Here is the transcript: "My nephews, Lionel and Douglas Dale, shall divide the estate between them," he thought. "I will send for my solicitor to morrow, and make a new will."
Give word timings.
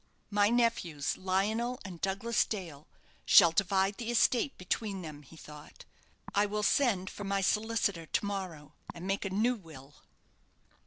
"My 0.31 0.49
nephews, 0.49 1.15
Lionel 1.15 1.79
and 1.85 2.01
Douglas 2.01 2.43
Dale, 2.43 2.87
shall 3.23 3.51
divide 3.51 3.97
the 3.97 4.09
estate 4.09 4.57
between 4.57 5.03
them," 5.03 5.21
he 5.21 5.37
thought. 5.37 5.85
"I 6.33 6.47
will 6.47 6.63
send 6.63 7.07
for 7.07 7.23
my 7.23 7.41
solicitor 7.41 8.07
to 8.07 8.25
morrow, 8.25 8.73
and 8.95 9.05
make 9.05 9.25
a 9.25 9.29
new 9.29 9.53
will." 9.53 9.93